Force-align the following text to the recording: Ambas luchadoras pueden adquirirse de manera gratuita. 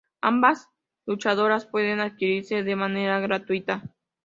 Ambas 0.21 0.67
luchadoras 1.05 1.67
pueden 1.67 1.99
adquirirse 1.99 2.63
de 2.63 2.75
manera 2.75 3.19
gratuita. 3.19 3.83